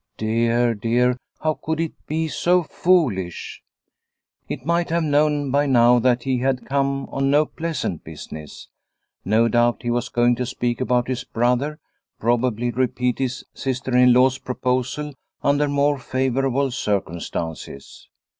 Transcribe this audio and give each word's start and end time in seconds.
Dear, 0.17 0.73
dear! 0.73 1.15
how 1.41 1.53
could 1.63 1.79
it 1.79 1.93
be 2.07 2.27
so 2.27 2.63
foolish? 2.63 3.61
It 4.49 4.65
might 4.65 4.89
have 4.89 5.03
known 5.03 5.51
by 5.51 5.67
now 5.67 5.99
that 5.99 6.23
he 6.23 6.39
had 6.39 6.65
come 6.65 7.05
on 7.11 7.29
no 7.29 7.45
pleasant 7.45 8.03
business. 8.03 8.67
No 9.23 9.47
doubt 9.47 9.83
he 9.83 9.91
was 9.91 10.09
going 10.09 10.33
to 10.37 10.45
speak 10.47 10.81
about 10.81 11.07
his 11.07 11.23
brother; 11.23 11.77
probably 12.19 12.71
repeat 12.71 13.19
his 13.19 13.45
sister 13.53 13.95
in 13.95 14.11
law's 14.11 14.39
proposal 14.39 15.13
under 15.43 15.67
more 15.67 15.99
favourable 15.99 16.71
cir 16.71 16.99
cumstances. 17.01 18.07